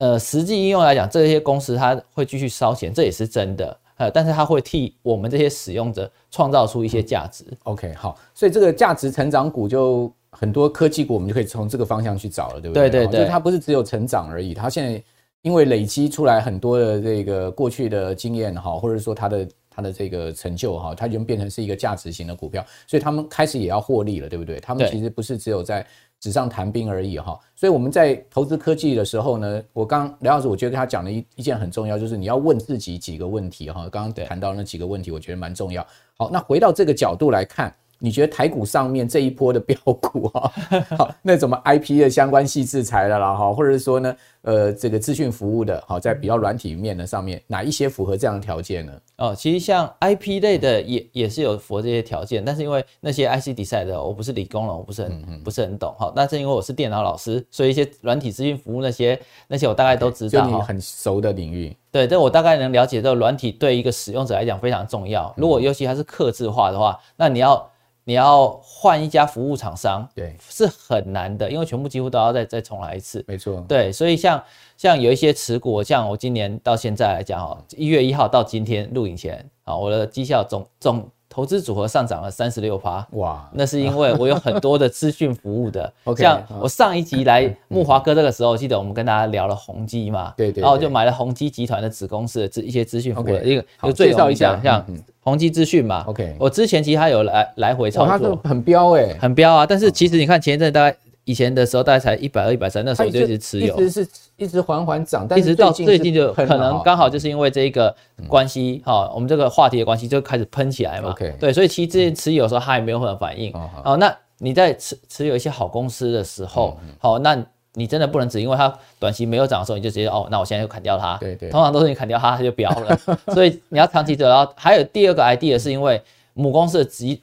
[0.02, 3.78] 呃，实际应用来讲，这些公司它会继续烧钱，这也是真的。
[3.98, 7.44] 呃，但是它会替我们这些使用者创造出一些价值。
[7.62, 12.90] OK，好，所以这个价值成长股就很多科技股，我们就可以从这个方向去找了，对不对？
[12.90, 15.00] 对对对，就它不是只有成长而已，它现在
[15.42, 24.58] 因为累积出来很多的这个过去的经验哈，或者说它的它的这个成就哈，它已经变成是一个价值型的股票，所以他们开始也要获利了，对不对？
[24.58, 25.86] 他们其实不是只有在。
[26.22, 33.88] 纸上谈兵而已哈，所以我们在投资科技的时候呢，我刚梁老师，我觉得他讲的一一件很重要，就是你要问自己几个问题哈。
[33.88, 35.84] 刚刚谈到那几个问题，我觉得蛮重要。
[36.16, 37.74] 好，那回到这个角度来看。
[38.04, 40.52] 你觉得台股上面这一波的标股哈，
[40.98, 48.92] 好，那什么 IP 的相关系制裁的啦哈，或者是说呢，呃，这个资讯服务的，好，在比较软体面的上面，哪一些符合这样的条件呢？
[49.18, 56.12] 哦，其实像 IP 类的也也是有符合这些条件，但是因为那些 IC design 的，我不是理工人，我不是很不是很懂哈。
[56.16, 61.72] 但是因为我是电脑老师，所以一些软体资讯服务那些那些我大概都知道，就你很熟的领域。
[61.92, 65.32] 对，但我大概能了解，这个软体对一个使用者来讲非常重要。
[65.36, 67.64] 如果尤其它是客制化的话，那你要。
[68.04, 73.24] 你要换一家服务厂商，对，是很难的，因为全部几乎都要再再重来一次。
[73.28, 74.42] 没错，对，所以像
[74.76, 81.08] 像有一些持股，像我今年到现在来讲，哈，一月一号到今天录影前，啊，我的绩效总总。
[81.32, 83.48] 投资组合上涨了三十六趴，哇！
[83.54, 94.84] 那是因为我有很多的资讯服务的， 像我上一集来木华哥这个时候，记得我们跟大家聊了宏基嘛，对对，然后就买了宏基集团的子公司的一些资讯服务的一个，就介绍一下，像
[95.20, 107.94] 宏基资讯嘛，OK，我之前其实他有来来回操作，很标哎，很标啊，但是其实你看前一阵大概以前的时候大概才一百二、一百三，那时候就一直持有，一直是一直缓缓涨，但一直到最近就可能刚好就是因为这个
[108.26, 111.14] 关系哈、嗯，我们这个话题的关系就开始喷起来嘛。
[111.16, 113.52] Okay, 对，所以其实之前持有的时候它也没有什么反应。
[113.84, 121.16] 哦，那你在持持有一些好公司的时候，好、嗯，那你真的不能只因为它短期没有涨的时候，你就直接哦，那我现在就砍掉它。
[121.18, 122.98] 对对，通常都是你砍掉它，它就飙了。
[123.32, 124.26] 所以你要长期走。
[124.26, 124.52] 然后。
[124.56, 126.02] 还有第二个 idea 是因为
[126.34, 127.22] 母公司的集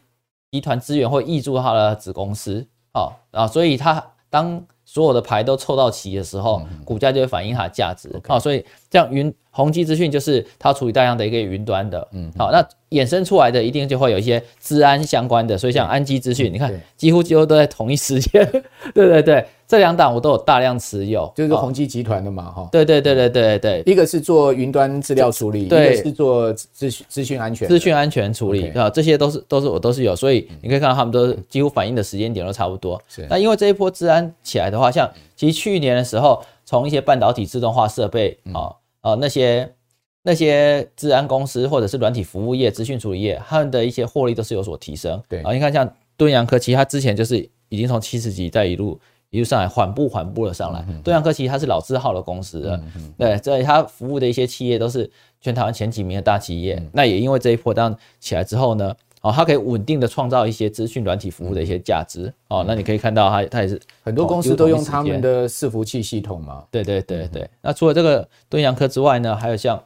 [0.51, 2.65] 集团资源会溢注它的子公司。
[2.93, 8.09] 哦，啊，所以它当所有的牌都凑到齐的时候，嗯、股价就会反映它的价值。
[8.27, 12.07] 好、所以这样云宏基资讯就是它处理大量的一个云端的。
[12.11, 18.43] 嗯，好、哦，那衍生出来的一定就会有一些治安相关的，所以像安基资讯，你看几乎几乎都在同一时间。
[18.93, 19.45] 对对对。
[19.67, 22.69] 这两档我都有大量持有，就是宏基集团的嘛，哈、哦。
[22.71, 32.99] 对对对对对对，一个是做云端资料处理，对，一个是做资讯资讯安全，资讯安全处理啊，这些都是都是我都是有，所以你可以看到他们都几乎反映的时间点都差不多。
[33.07, 33.27] 是。
[33.29, 39.73] 那因为这一波治安起来的话，像其实去年的时候，从一些半导体自动化设备啊啊那些
[40.21, 45.19] 那些治安公司或者是软体服务业、资讯处理业，他们的一些获利都是有所提升。
[45.27, 47.37] 对啊，你看像敦洋科，其实它之前就是
[47.69, 48.99] 已经从七十几再一路。
[49.31, 50.83] 一路上来，缓步缓步的上来。
[51.03, 52.81] 敦洋科其实它是老字号的公司了，
[53.15, 55.07] 对，所以它服务的一些企业都是
[55.39, 56.81] 全台湾前几名的大企业。
[56.93, 62.33] 那也因为这一波当起来之后呢，哦，它可以稳定的创造一些资讯软体服务的一些价值。
[62.47, 66.63] 哦，那你可以看到它，它也是很多公司都用他们的伺服器系统嘛。
[66.71, 67.49] 对对对对。
[67.61, 69.81] 那除了这个敦洋科之外呢，还有像。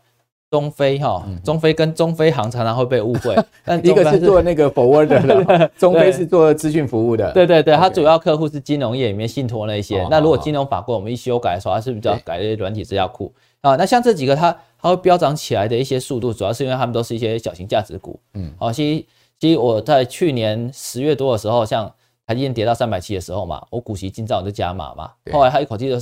[0.52, 7.32] 中飞哈，中飞跟中飞航常常会被误会， 但一个是做那个 forward 的， 中飞是做资讯服务的。
[7.32, 10.08] 对对对，它主要客户是金融业里面信托那些。
[10.12, 13.76] 那如果金融法规我们一修改的时候，它是比较改些软体资料库啊。
[13.78, 18.20] 那像这几个它它会飙涨起来的一些速度，主要是因为他们都是一些小型价值股。
[18.36, 19.06] 嗯，好，其实
[19.44, 21.92] 其实我在去年十月多的时候，像
[22.26, 26.00] 台积电跌到三百七的时候嘛，我股息进账我就加码嘛，后来它一口气就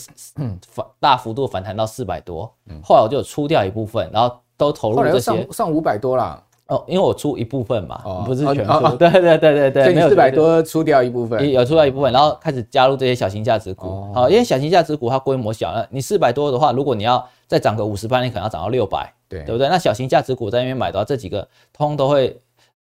[0.68, 2.44] 反大幅度反弹到四百多，
[2.84, 4.36] 后来我就出掉一部分，然后。
[4.58, 6.40] 都投入这些，上上五百多啦。
[6.68, 8.82] 哦，因为我出一部分嘛，哦、不是全出，哦。
[8.94, 19.44] 哦、对对对对对，所以你四百多出掉一部分，有出掉一部分，然后开始加入这些小型价值股，好、哦，因为小型价值股它规模小，那你四百多的话，如果你要再涨个五十趴，你可能要涨到六百，对。
[19.46, 19.68] 对不对？
[19.68, 22.40] 那小型价值股在那边买的话，这几个通都会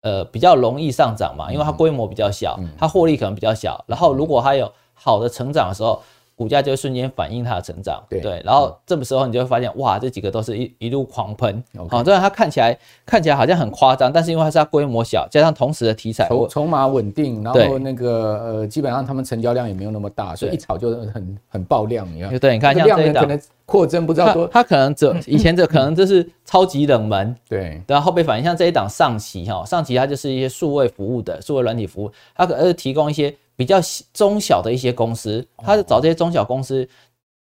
[0.03, 5.99] 呃比较容易上涨嘛，因为它规模比较小，它获利可能比较小，然后如果它有好的成长的时候。
[6.35, 23.39] 股价就会瞬间反映它的成长，对，对，然后这个时候你就会发现，哇，这几个都是一一路狂喷，好、虽然它看起来看起来好像很夸张，但是因为它是它规模小，加上同时的题材，筹筹码稳定，然后那个呃，基本上他们成交量也没有那么大，所以一炒就很很爆量，你看，对，你看像这一档可能
[23.73, 33.35] 扩增不知道多，它可能这以前这可能这是超级冷门，对，然后后被反映，像这一档上期哈，上期它就是一些数位服务的数位软体服务，它可是提供一些。
[33.55, 33.79] 比较
[34.15, 36.89] 中小的一些公司，它是找这些中小公司，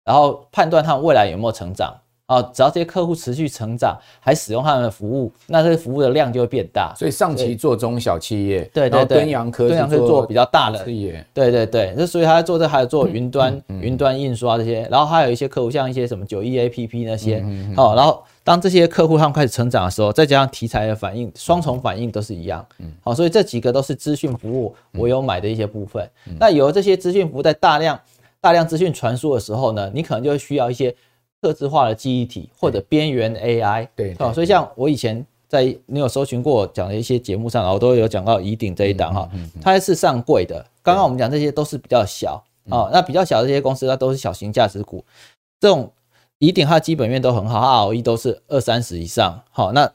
[0.03, 2.41] 然后判断他们未来有没有成长啊。
[2.53, 6.93] 只要这些客户持续成长，还使用他们的服务，那这些服务的量就会变大。
[6.95, 11.93] 所以上期做中小企业，对对对，敦阳科敦洋科做比较大的企业，对对对。
[11.97, 17.43] 那所以他在做这还有做云端、云端印刷这些，然后还有一些客户像一些什么九亿 APP 那些
[17.77, 18.23] 哦，然后。
[18.45, 22.65] 当这些客户他们开始成长的时候，再加上题材的反应，双重反应都是一样。
[22.79, 26.05] 嗯，好，所以这几个都是资讯服务，我有买的一些部分。
[26.37, 27.97] 那有了这些资讯服务在大量
[28.41, 30.93] 大量资讯传输的时候呢，你可能就需要一些
[31.43, 33.87] 客制化的记忆体或者边缘 AI。
[33.95, 39.29] 对，好，所以像我以前在你有搜寻过我讲的一些节目上，我都有讲到乙鼎这一档哈，
[39.61, 40.65] 它是上柜的。
[40.81, 45.03] 刚刚我们讲这些都是比较小哦，那比较小的这些公司，它都是小型价值股，
[45.59, 45.91] 这种。
[46.39, 49.41] 乙鼎它基本面都很好，它 ROE 都是二三十以上。
[49.49, 49.89] 好，那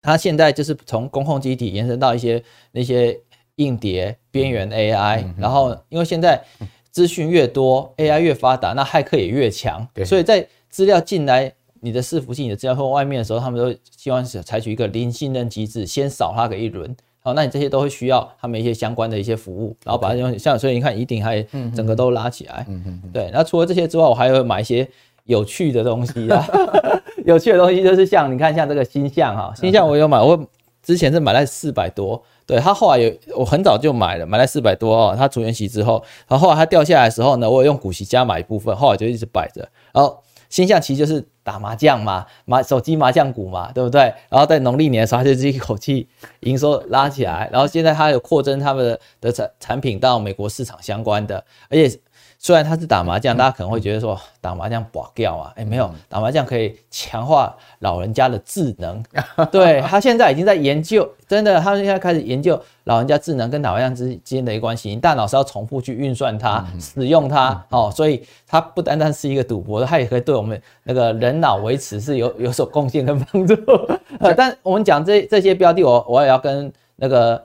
[0.00, 2.42] 它现在就是从公控机体延伸到一些
[2.72, 3.20] 那些
[3.56, 6.42] 硬碟边缘 AI，然后因为现在
[6.90, 16.94] 资讯越多，AI 越发达，那骇客也越强，所以在资料进来你的伺服器、你的资料从外面的时候，他们都希望是采取一个零信任机制，先扫它个一轮。
[17.22, 21.42] 好，那你这些都会需要他们一些相关的一些服务，然后把它用像所以你看一定还
[21.74, 22.66] 整个都拉起来。
[23.12, 24.88] 对，那除了这些之外，我还会买一些。
[25.24, 26.44] 有趣的东西啊，
[27.24, 30.48] 有趣的东西就是像你看，像这个星象哈，星象我有买，我
[30.82, 44.12] 之前是买在四百多，对，他后来有，我很早就买了，买了四百多哦，他除元息之后，然后后来它掉下来的时候呢，我有用股息加买一部分，后来就一直摆着，然后新象棋就是打麻将嘛，麻手机麻将股嘛，对不对？
[44.28, 46.08] 然后在农历年的时候，他就一口气
[46.40, 52.00] 营收拉起来，然后现在他有扩增他们的的产产品到美国市场相关的，而且。
[52.42, 59.04] 虽然他是打麻将，大家可能会觉得说打麻将拔掉啊，哎，没有，打麻将可以强化老人家的智能。
[59.52, 64.88] 对，他现在已经在研究，真的，他们现在开始研究老人家智能跟打麻将之间的一个关系。
[64.88, 73.54] 你大脑是要重复去运算它、使用它哦，所以它不单单是一个赌博，它也可以对我们那个人脑维持是有有所贡献跟帮助。
[74.34, 77.44] 但我们讲这这些标的，我我也要跟那个。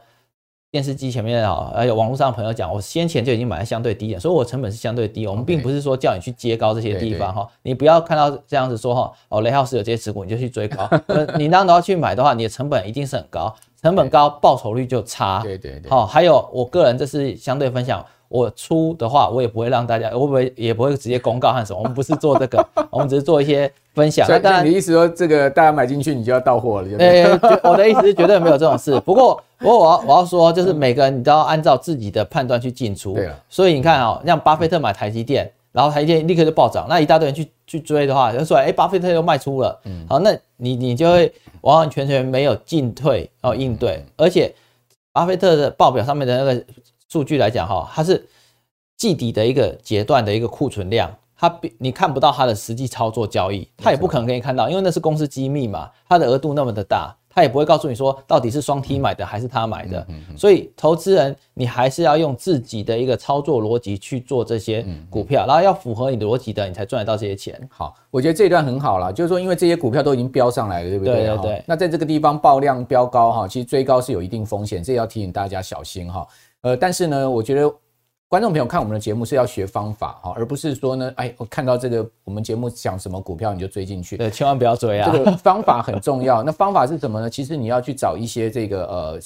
[0.76, 5.26] 电视机前面啊，还有网络上的朋友讲，我先前就已经买的相对低点，所以我成本是相对低。
[5.26, 10.86] 我们并不是说叫你去接高这些地方哈，你不要看到这样子说哈，哦雷浩斯有这些持股你就去追高，
[11.40, 13.56] 你那都要去买的话，你的成本一定是很高，
[13.86, 15.42] 成本高报酬率就差。
[15.44, 15.92] 对对对。
[15.92, 18.04] 好，还有我个人这是相对分享。
[18.28, 21.78] 我出的话，我也不会让大家，我不会也不会直接公告和什么。
[21.78, 24.26] 我们不是做这个， 我们只是做一些分享。
[24.28, 26.88] 那当然，你意思说这个大家买进去，你就要到货了？
[26.98, 29.00] 哎、欸， 我的意思是绝对没有这种事。
[29.02, 33.14] 不过，不过我要我要说，就是每个人你都要按照自己的判断去进出。
[33.14, 33.30] 对。
[33.48, 39.80] 所以你看啊、喔，像巴菲特买台积电，然后台积电立刻就暴涨，那一大堆人去去追的话，就说哎，巴菲特又卖出了。
[39.86, 40.06] 嗯。
[40.10, 44.54] 好，那你你就会完完全全没有进退哦应对，而且
[45.12, 46.66] 巴菲特的报表上面的那个。
[47.08, 48.28] 数据来讲哈，它是
[48.98, 67.60] 季底的一个阶段的一个库存量，它你看不到它的实际操作交易，它也不可能给你看到，因为那是公司机密嘛，它的额度那么的大，它也不会告诉你说到底是双 T 买的还是他买的，所以投资人你还是要用自己的一个操作逻辑去做这些股票，然后要符合你的逻辑的，你才赚得到这些钱。
[67.70, 71.14] 好，我觉得这一段很好了，就是说因为这些股票都已经飙上来了，对不对？
[71.14, 71.64] 对对对。
[71.68, 76.26] 那在这个地方爆量飙高哈，其实追高是有一定风险，这也要提醒大家小心哈。
[76.62, 77.70] 呃，但是呢，我觉得
[78.28, 85.12] 观众朋友看我们的节目是要学方法哈，而不是说呢，哎，我看到这个我们节目讲什么股票你就追进去，对，千万不要追啊。
[85.12, 86.42] 这个方法很重要。
[86.44, 87.30] 那方法是什么呢？
[87.30, 89.20] 其实你要去找一些这个呃，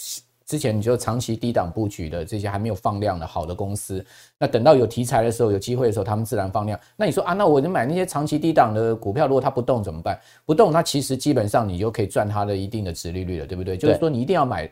[0.46, 4.06] 之前你就长期低档布局的这些还没有放量的好的公司，
[4.38, 6.78] 那等到有题材的时候，有机会的时候，他们自然放量。
[6.98, 10.20] 那你说啊，那我就买那些长期低档的股票，如果它不动怎么办？
[10.46, 13.78] 不动，那其实基本上你就可以赚它的一定的值利率了，对不对？
[13.78, 14.70] 对，就是说你一定要买。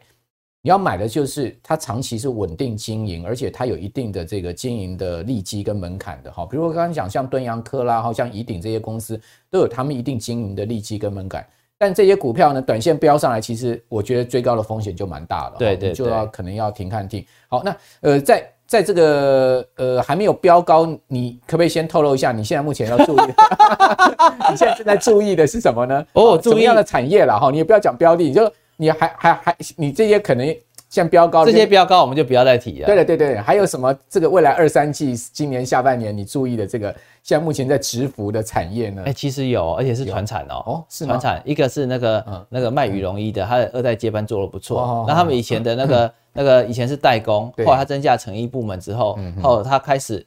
[0.63, 6.45] 你要买的就是它长期是稳定经营，而且它有一定的这个经营的利基跟门槛的哈。
[6.45, 9.17] 比如我刚刚讲像敦洋科啦，好像怡鼎这些公司
[9.49, 11.45] 都有他们一定经营的利基跟门槛。
[11.77, 15.55] 但这些股票呢，短线飙上来，其实我觉得追高的风险就蛮大了。
[15.57, 17.25] 对对，就要可能要停看停。
[17.47, 23.21] 好，那呃，在在这个呃还没有飙高，你可不可以先透露一下你现在目前要注意？
[24.51, 26.05] 你现在正在注意的是什么呢？
[26.13, 27.51] 哦，什么样的产业了哈？
[27.51, 28.51] 你也不要讲标的，你就。
[28.77, 30.55] 你还还还，你这些可能
[30.89, 32.85] 像标高，这些标高我们就不要再提了。
[32.85, 33.93] 对了，对对，还有什么？
[34.09, 39.03] 这个未来二三季，今年下半年你注意的这个，像目前在直服的产业呢？
[39.05, 40.63] 哎，其实有，而且是传产哦。
[40.65, 45.05] 哦，是传产，一个是那个、嗯、那个卖羽绒衣的，他的二代接班做的不错。
[45.07, 50.25] 那、哦、他们以前的那个、嗯、那个以前是代工，后来他增加成衣部门之后，后他开始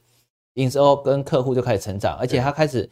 [0.55, 2.87] 营收跟客户就开始成长，而且他开始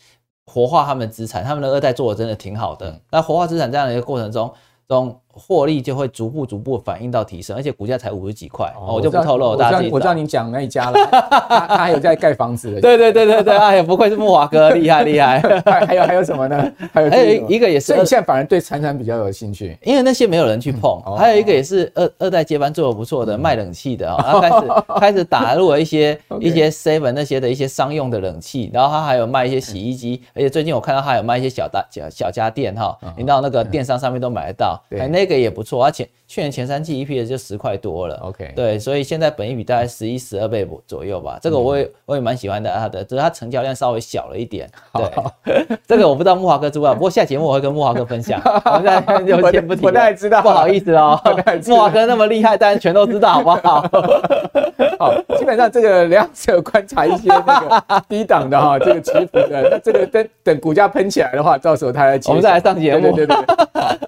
[0.46, 2.98] 活化他们的资产，他们的二代做的真的挺好的。
[3.10, 4.50] 那活化资产这样的一个过程中，
[4.88, 9.56] 中获利就会逐步逐步反映到提升，而且股价才五十几块，哦，我就不透露。
[9.56, 12.78] 大家我知道你讲那一家了， 他他还有在盖房子。
[12.82, 15.40] 对对对对对，哎呀，不愧是木华哥，厉害厉害。
[15.64, 16.72] 还还有还有什么呢？
[16.92, 21.00] 还有还有一个也是，所以你现在反而对传产比较有兴趣，因为那些没有人去碰。
[21.16, 36.08] 还有一个也是二二代接班做的不错的，卖冷气的啊，他开始开始打入了一些一些 seven 那些的一些商用的冷气，然后他还有卖一些洗衣机，而且最近我看到他有卖一些小大小小家电哈，你到那个电商上面都买得到，哎，那个也不错，而且。
[36.30, 41.38] 去年前三季 EPS 就十块多了，OK，对，所以现在本益比大概十一十二倍左右吧。
[41.40, 44.68] 这个我也我也蛮喜欢的，它的只是它成交量稍微小了一点。
[44.92, 48.38] 对， 这个我不知道木华哥知不知道，不过下节目我会跟木华哥分享。
[48.44, 51.18] 我们在就先不提，不太知道，不好意思哦。
[51.66, 53.80] 木华哥那么厉害，大家全都知道，好不好？
[55.00, 63.16] 好，基本上这个两者观察一些那个低档的哈，这个持股的，那这个等等股价喷起来的话，到时候他来我们再来上节目。
[63.16, 63.56] 对对对。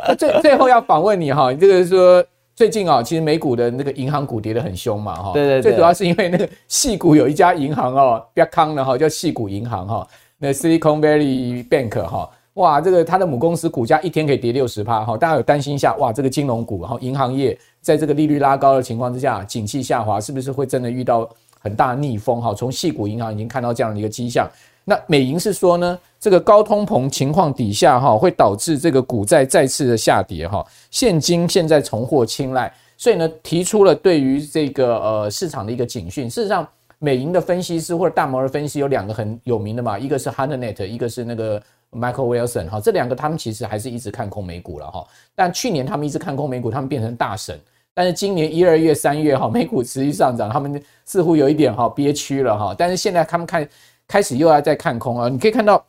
[0.06, 2.24] 那最最后要访问你哈，这个是说。
[2.52, 5.32] 最近啊，其实美股的那个银行股跌得很凶嘛，哈。
[5.32, 5.62] 对对对。
[5.62, 21.26] 最主要是因为那个细股有一家银行哦，比较康的哈，叫细股银行哈，那 Silicon Valley Bank 哈，哇，这个它的母公司股价一天可以跌六十趴哈，大家有担心一下，哇，这个金融股哈，银行业在这个利率拉高的情况之下，景气下滑，是不是会真的遇到
[21.60, 22.52] 很大逆风哈？
[22.52, 24.46] 从细股银行已经看到这样的一个迹象。
[24.84, 36.28] 那美银是说呢，这个高通膨情况底下哈，会导致这个股债再次的下跌哈，现金现在重获青睐，所以呢，提出了对于这个呃市场的一个警讯。
[36.28, 36.66] 事实上，
[36.98, 41.58] 美银的分析师或者大摩的分析有两个很有名的嘛，一个是 Hardnet，一个是那个
[41.90, 45.02] Michael Wilson 哈，这两个他们其实还是一直看空美股了哈。
[45.34, 47.58] 但去年他们一直看空美股，他们变成大神。
[47.94, 52.74] 但是今年一二月、三月哈，美股持续上涨，他们似乎有一点哈憋屈了哈。
[52.76, 53.66] 但是现在他们看
[54.06, 55.28] 开始又要再看空啊。
[55.30, 55.82] 你可以看到，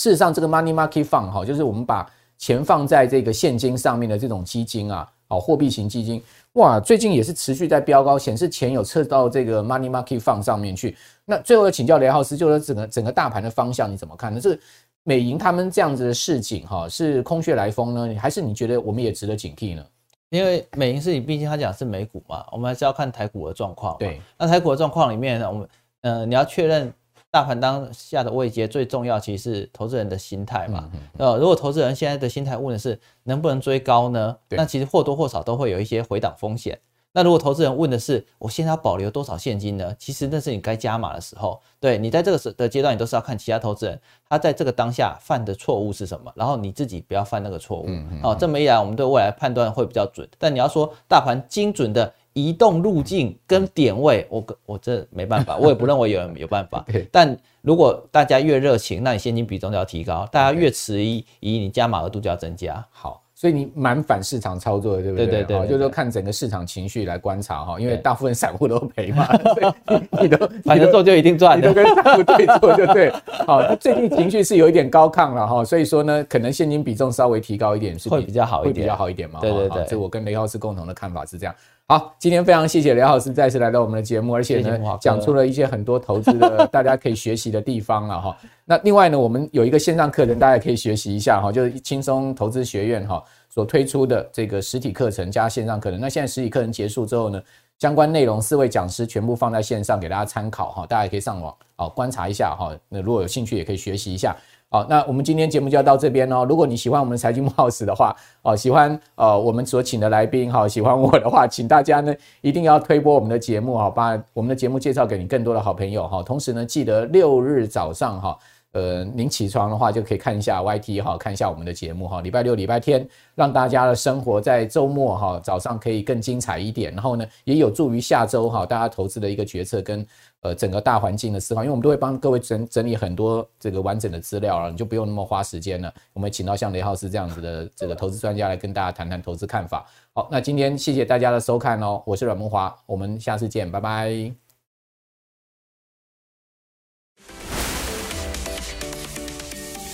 [0.00, 6.22] 事实上这个 Money Market Fund 哈，就是我们把钱放在这个现金上面的这种基金啊，好货币型基金。
[6.54, 10.96] 哇，最近也是持续在飙高，显示钱有撤到这个 money market fund 上面去。
[11.26, 14.40] 那最后要请教雷浩斯，就是整个整个大盘的方向你怎么看呢？
[14.40, 14.58] 这
[15.02, 19.84] 美银他们这样子的市景哈，是空穴来风呢，还是你觉得我们也值得警惕呢？
[20.30, 23.98] 因为美银是你毕竟他讲是美股嘛，我们还是要看台股的状况。
[23.98, 25.68] 对，那台股的状况里面呢，我们
[26.00, 26.90] 呃你要确认。
[27.30, 30.90] 大盘当下的位阶最重要，其实是投资人的心态嘛。
[31.16, 34.36] 呃，如果投资人现在的心态问的是能不能追高呢？
[34.48, 36.78] 那其实或多或少都会有一些回档风险。
[37.12, 39.94] 那如果投资人问的是我现在要保留多少现金呢？
[39.98, 41.60] 其实那是你该加码的时候。
[41.78, 47.86] 对，你在这个时的阶段，你都是要看其他投资人他在这个当下犯的错误是什么，然后你自己不要犯那个错误。
[48.22, 50.28] 哦，这么一来，我们对未来判断会比较准。
[50.36, 52.12] 但你要说大盘精准的。
[52.32, 56.84] 移动路径跟点位，我我这没办法， 我也不认为有人有办法。
[57.10, 62.84] 但如果大家越热情，那你现金比重就要提高；大家越迟疑，以你加码额度就要增加。
[62.90, 63.22] 好。
[63.32, 65.26] 所以你蛮反市场操作的，对不对？
[65.26, 69.26] 对对对，对，就是说看整个市场情绪来观察哈，因为大部分散户都赔嘛，
[69.56, 73.10] 所以你都 反正做就一定赚，你都跟散户对做就对。
[73.46, 79.40] 好，那最近情绪是有一点高亢了哈，所以说呢，可能现金比重稍微提高一点是会比较好一点，会比较好一点嘛。
[79.40, 81.54] 对对对，这我跟雷浩斯共同的看法是这样。
[81.90, 88.36] 好，今天非常谢谢雷老师再次来到我们的节目，而且呢讲出了一些很多投资的 大家可以学习的地方了哈。
[88.64, 93.20] 那另外呢，我们有一个线上课程，大家可以学习一下哈，就是轻松投资学院哈。
[93.48, 97.42] 所推出的这个实体课程加线上课程，那现在实体课程结束之后呢，
[97.80, 102.70] 相关内容四位讲师全部放在线上给大家参考哈，大家也可以上网哦观察一下哈。
[102.88, 104.36] 那如果有兴趣也可以学习一下。
[104.72, 106.46] 好，那我们今天节目就要到这边哦。
[106.48, 116.22] 如果你喜欢我们财经木 house 的话，哦喜欢呃我们所请的来宾哈，喜欢我的话，请大家呢一定要推播我们的节目哈，把我们的节目介绍给你更多的好朋友哈。
[116.22, 118.38] 同时呢，记得六日早上哈。
[118.72, 122.20] 呃，您起床的话就可以看一下 YT 哈，看一下我们的节目哈。
[122.20, 123.04] 礼拜六、礼拜天，
[123.34, 126.92] 让大家的生活在周末哈早上可以更精彩一点。
[126.92, 130.06] 然后呢，也有助于下周哈大家投资的一个决策跟
[130.40, 131.62] 呃整个大环境的思考。
[131.62, 135.92] 因为我们都会帮各位整整理很多这个完整的资料了，你就不用那么花时间了。
[136.12, 139.86] 我们请到像雷浩斯这样子的这个投资专家来跟大家谈谈投资看法。
[140.12, 144.32] 好，那今天谢谢大家的收看哦，我是阮慕驊，我们下次见，拜拜。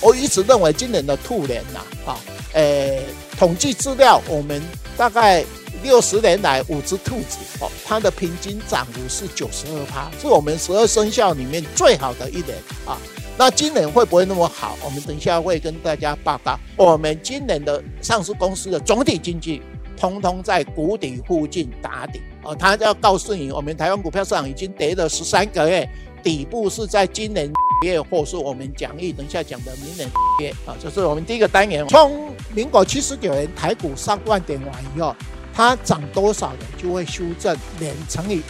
[0.03, 1.81] 我一直认为今年的兔年呐，
[2.13, 2.17] 啊，
[2.53, 3.03] 诶，
[3.37, 4.63] 统计资料，我们
[4.97, 5.45] 大概
[5.87, 12.99] 六十年来五只兔子，哦，它的平均涨幅是九十二趴，是我们十二生肖里面最好的一年啊。
[13.39, 14.77] 那今年会不会那么好？
[14.85, 16.59] 我们等一下会跟大家报告。
[16.77, 19.63] 我们今年的上市公司的总体经济，
[19.97, 22.53] 通通在谷底附近打底哦。
[22.53, 25.89] 他要告诉你，我们台湾股票市场已经跌了十三个月，
[26.21, 27.51] 底部是在今年。
[27.85, 30.11] 月或是我们讲义等一下讲的明年
[30.41, 31.87] 月啊，这是我们第一个单元。
[31.89, 35.15] 从民国七十九年台股上万点完以后，
[35.57, 36.59] 它涨多少呢？
[36.77, 38.43] 就会修正年乘以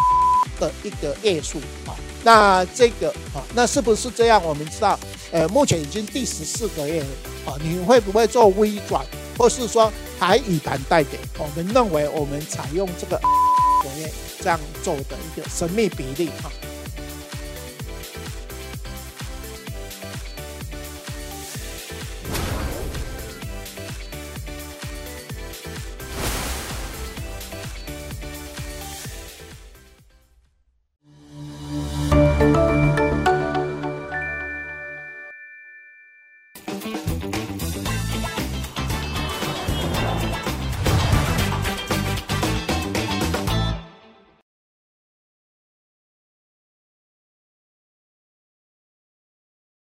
[0.58, 1.94] 的一个月数啊。
[2.24, 4.42] 那这个啊，那是不是这样？
[4.42, 4.98] 我们知道，
[5.30, 7.06] 呃，目前已经第十四个月了
[7.46, 7.54] 啊。
[7.62, 9.06] 你会不会做微转，
[9.38, 11.16] 或是说还以盘带跌？
[11.38, 13.20] 我们认为我们采用这个
[14.40, 16.50] 这样做的一个神秘比例啊。